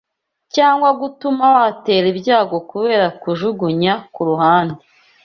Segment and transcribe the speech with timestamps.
[0.55, 4.79] cyangwa gutuma watera ibyago kubera kujugunya kurunde